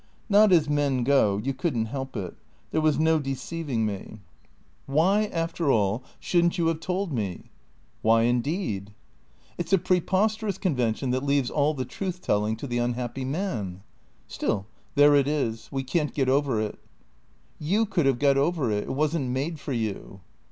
[0.29, 1.37] "Not as men go.
[1.37, 2.35] You could n't help it.
[2.71, 4.17] There was no de ceiving me."
[4.87, 7.51] 474 THECEEATOES" Why, after all, should n't you have told me?""
[8.01, 8.93] Why indeed?""
[9.59, 13.81] It 's a preposterous convention that leaves all the truth telling to the unhappy man/'"
[14.27, 15.69] Still— there it is.
[15.71, 16.79] We can't get over it.""
[17.71, 18.85] You could have got over it.
[18.85, 20.21] It was n't made for you."